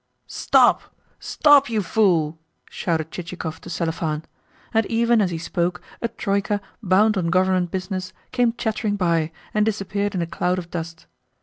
[0.25, 2.39] "Stop, stop, you fool!"
[2.71, 4.23] shouted Chichikov to Selifan;
[4.73, 9.63] and even as he spoke a troika, bound on Government business, came chattering by, and
[9.63, 11.05] disappeared in a cloud of dust.